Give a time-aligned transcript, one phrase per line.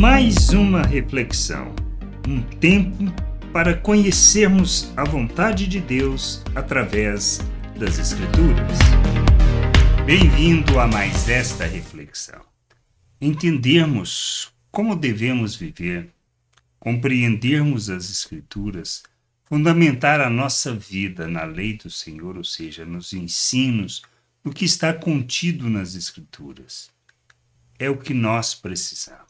[0.00, 1.74] Mais uma reflexão,
[2.26, 3.04] um tempo
[3.52, 7.40] para conhecermos a vontade de Deus através
[7.78, 8.78] das Escrituras.
[10.06, 12.40] Bem-vindo a mais esta reflexão.
[13.20, 16.08] Entendermos como devemos viver,
[16.78, 19.02] compreendermos as Escrituras,
[19.44, 24.00] fundamentar a nossa vida na lei do Senhor, ou seja, nos ensinos,
[24.42, 26.90] no que está contido nas Escrituras.
[27.78, 29.29] É o que nós precisamos.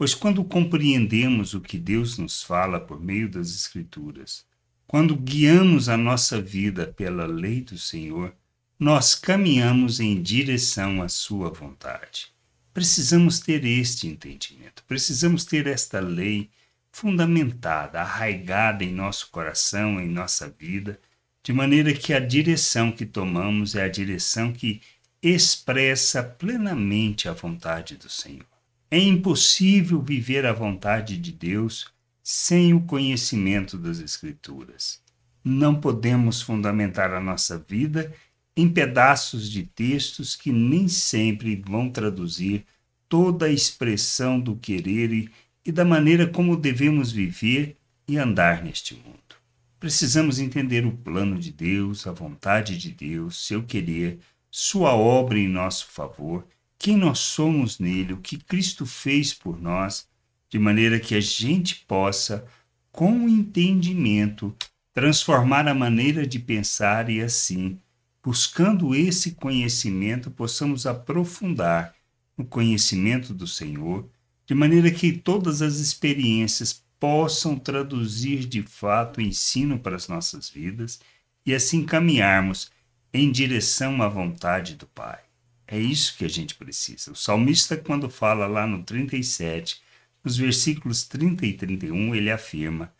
[0.00, 4.46] Pois quando compreendemos o que Deus nos fala por meio das Escrituras,
[4.86, 8.34] quando guiamos a nossa vida pela lei do Senhor,
[8.78, 12.32] nós caminhamos em direção à Sua vontade.
[12.72, 16.48] Precisamos ter este entendimento, precisamos ter esta lei
[16.90, 20.98] fundamentada, arraigada em nosso coração, em nossa vida,
[21.42, 24.80] de maneira que a direção que tomamos é a direção que
[25.22, 28.59] expressa plenamente a vontade do Senhor.
[28.92, 31.86] É impossível viver a vontade de Deus
[32.24, 35.00] sem o conhecimento das Escrituras.
[35.44, 38.12] Não podemos fundamentar a nossa vida
[38.56, 42.66] em pedaços de textos que nem sempre vão traduzir
[43.08, 45.30] toda a expressão do querer e,
[45.64, 47.76] e da maneira como devemos viver
[48.08, 49.36] e andar neste mundo.
[49.78, 54.18] Precisamos entender o plano de Deus, a vontade de Deus, seu querer,
[54.50, 56.44] sua obra em nosso favor
[56.80, 60.08] quem nós somos nele, o que Cristo fez por nós,
[60.48, 62.46] de maneira que a gente possa,
[62.90, 64.56] com o entendimento,
[64.94, 67.78] transformar a maneira de pensar e assim,
[68.24, 71.94] buscando esse conhecimento, possamos aprofundar
[72.34, 74.08] no conhecimento do Senhor,
[74.46, 80.48] de maneira que todas as experiências possam traduzir de fato o ensino para as nossas
[80.48, 80.98] vidas
[81.44, 82.70] e assim caminharmos
[83.12, 85.29] em direção à vontade do Pai.
[85.72, 87.12] É isso que a gente precisa.
[87.12, 89.80] O salmista, quando fala lá no 37,
[90.24, 92.92] nos versículos 30 e 31, ele afirma: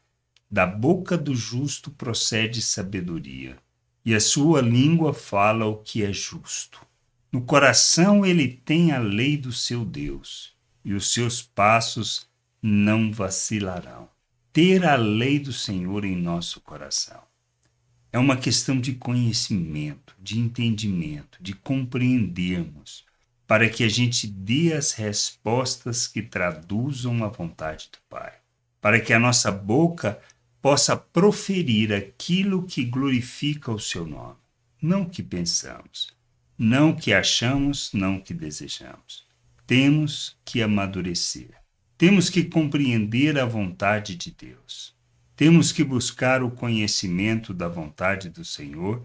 [0.48, 3.56] Da boca do justo procede sabedoria,
[4.04, 6.80] e a sua língua fala o que é justo.
[7.32, 12.28] No coração ele tem a lei do seu Deus, e os seus passos
[12.62, 14.08] não vacilarão.
[14.52, 17.29] Ter a lei do Senhor em nosso coração
[18.12, 23.04] é uma questão de conhecimento, de entendimento, de compreendermos,
[23.46, 28.32] para que a gente dê as respostas que traduzam a vontade do Pai,
[28.80, 30.20] para que a nossa boca
[30.62, 34.36] possa proferir aquilo que glorifica o seu nome,
[34.80, 36.14] não o que pensamos,
[36.58, 39.24] não o que achamos, não o que desejamos.
[39.66, 41.50] Temos que amadurecer.
[41.96, 44.94] Temos que compreender a vontade de Deus.
[45.40, 49.02] Temos que buscar o conhecimento da vontade do Senhor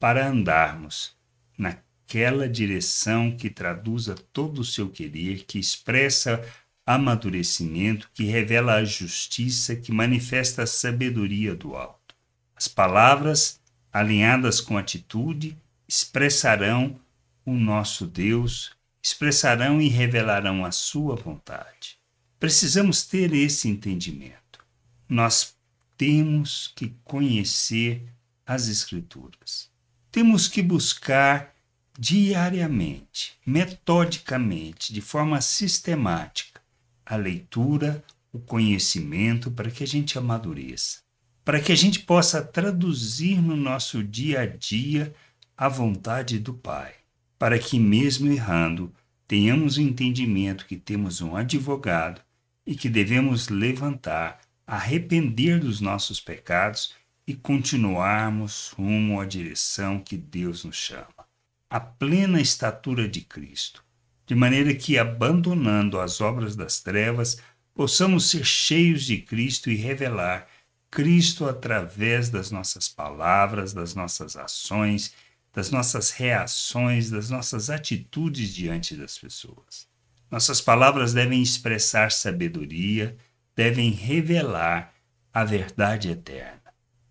[0.00, 1.16] para andarmos
[1.56, 6.44] naquela direção que traduza todo o seu querer, que expressa
[6.84, 12.16] amadurecimento, que revela a justiça, que manifesta a sabedoria do alto.
[12.56, 13.60] As palavras,
[13.92, 16.98] alinhadas com atitude, expressarão
[17.44, 21.96] o nosso Deus, expressarão e revelarão a sua vontade.
[22.40, 24.66] Precisamos ter esse entendimento.
[25.08, 25.55] Nós
[25.96, 28.02] temos que conhecer
[28.46, 29.70] as Escrituras.
[30.10, 31.54] Temos que buscar
[31.98, 36.60] diariamente, metodicamente, de forma sistemática,
[37.04, 41.00] a leitura, o conhecimento para que a gente amadureça,
[41.44, 45.14] para que a gente possa traduzir no nosso dia a dia
[45.56, 46.92] a vontade do Pai,
[47.38, 48.92] para que, mesmo errando,
[49.26, 52.20] tenhamos o entendimento que temos um advogado
[52.66, 56.94] e que devemos levantar arrepender dos nossos pecados
[57.26, 61.26] e continuarmos rumo à direção que Deus nos chama,
[61.70, 63.84] a plena estatura de Cristo,
[64.26, 67.38] de maneira que, abandonando as obras das trevas,
[67.74, 70.48] possamos ser cheios de Cristo e revelar
[70.90, 75.12] Cristo através das nossas palavras, das nossas ações,
[75.52, 79.86] das nossas reações, das nossas atitudes diante das pessoas.
[80.30, 83.16] Nossas palavras devem expressar sabedoria,
[83.56, 84.92] devem revelar
[85.32, 86.62] a verdade eterna.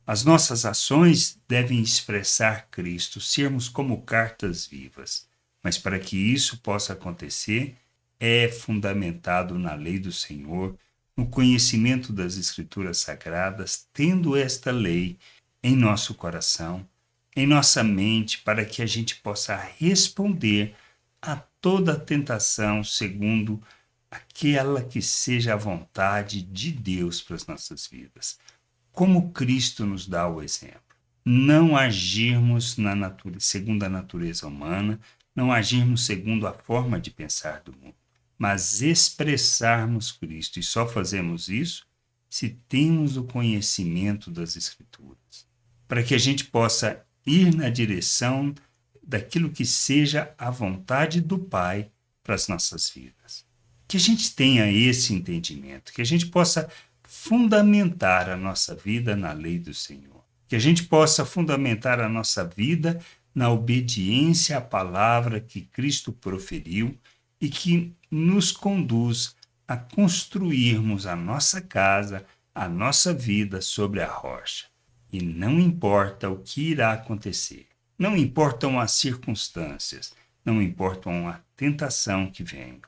[0.05, 5.27] As nossas ações devem expressar Cristo, sermos como cartas vivas.
[5.63, 7.75] Mas para que isso possa acontecer,
[8.19, 10.77] é fundamentado na lei do Senhor,
[11.17, 15.17] no conhecimento das Escrituras Sagradas, tendo esta lei
[15.63, 16.87] em nosso coração,
[17.35, 20.75] em nossa mente, para que a gente possa responder
[21.19, 23.59] a toda tentação segundo
[24.09, 28.37] aquela que seja a vontade de Deus para as nossas vidas.
[28.91, 30.81] Como Cristo nos dá o exemplo.
[31.23, 32.95] Não agirmos na
[33.39, 34.99] segundo a natureza humana,
[35.35, 37.95] não agirmos segundo a forma de pensar do mundo,
[38.37, 40.59] mas expressarmos Cristo.
[40.59, 41.85] E só fazemos isso
[42.29, 45.47] se temos o conhecimento das Escrituras,
[45.87, 48.53] para que a gente possa ir na direção
[49.01, 51.91] daquilo que seja a vontade do Pai
[52.23, 53.44] para as nossas vidas.
[53.87, 56.69] Que a gente tenha esse entendimento, que a gente possa
[57.03, 62.43] fundamentar a nossa vida na lei do Senhor, que a gente possa fundamentar a nossa
[62.43, 62.99] vida
[63.33, 66.97] na obediência à palavra que Cristo proferiu
[67.39, 69.35] e que nos conduz
[69.67, 74.65] a construirmos a nossa casa, a nossa vida sobre a rocha.
[75.11, 77.67] E não importa o que irá acontecer,
[77.97, 82.79] não importam as circunstâncias, não importam a tentação que vem,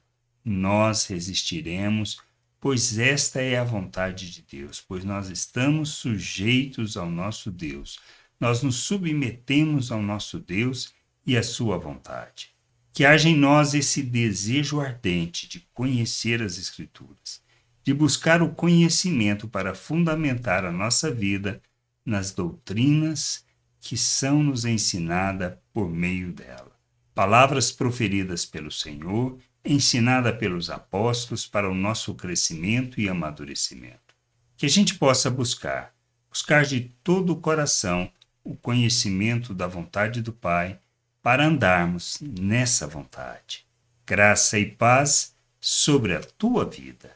[0.50, 2.22] nós resistiremos,
[2.60, 8.00] pois esta é a vontade de Deus, pois nós estamos sujeitos ao nosso Deus,
[8.40, 10.94] nós nos submetemos ao nosso Deus
[11.26, 12.52] e à sua vontade.
[12.94, 17.42] Que haja em nós esse desejo ardente de conhecer as Escrituras,
[17.84, 21.62] de buscar o conhecimento para fundamentar a nossa vida
[22.06, 23.46] nas doutrinas
[23.82, 26.72] que são nos ensinadas por meio dela.
[27.14, 34.16] Palavras proferidas pelo Senhor, ensinada pelos apóstolos para o nosso crescimento e amadurecimento.
[34.56, 35.94] Que a gente possa buscar,
[36.30, 38.10] buscar de todo o coração
[38.44, 40.80] o conhecimento da vontade do Pai
[41.22, 43.66] para andarmos nessa vontade.
[44.06, 47.12] Graça e paz sobre a tua vida.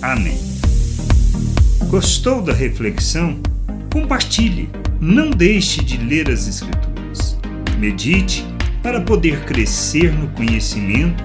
[0.00, 0.38] Amém.
[1.90, 3.42] Gostou da reflexão?
[3.92, 4.70] Compartilhe.
[4.98, 7.36] Não deixe de ler as Escrituras.
[7.78, 8.42] Medite
[8.82, 11.24] para poder crescer no conhecimento